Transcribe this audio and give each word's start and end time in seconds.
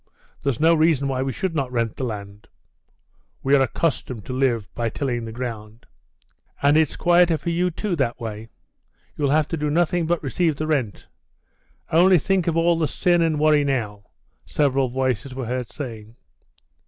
"There's 0.41 0.59
no 0.59 0.73
reason 0.73 1.07
why 1.07 1.21
we 1.21 1.31
should 1.31 1.53
not 1.53 1.71
rent 1.71 1.95
the 1.95 2.03
land." 2.03 2.47
"We 3.43 3.53
are 3.55 3.61
accustomed 3.61 4.25
to 4.25 4.33
live 4.33 4.67
by 4.73 4.89
tilling 4.89 5.25
the 5.25 5.31
ground." 5.31 5.85
"And 6.63 6.75
it's 6.75 6.95
quieter 6.95 7.37
for 7.37 7.51
you, 7.51 7.69
too, 7.69 7.95
that 7.97 8.19
way. 8.19 8.47
You'll 9.15 9.29
have 9.29 9.47
to 9.49 9.57
do 9.57 9.69
nothing 9.69 10.07
but 10.07 10.23
receive 10.23 10.55
the 10.55 10.65
rent. 10.65 11.05
Only 11.91 12.17
think 12.17 12.47
of 12.47 12.57
all 12.57 12.79
the 12.79 12.87
sin 12.87 13.21
and 13.21 13.39
worry 13.39 13.63
now!" 13.63 14.05
several 14.43 14.89
voices 14.89 15.35
were 15.35 15.45
heard 15.45 15.69
saying. 15.69 16.15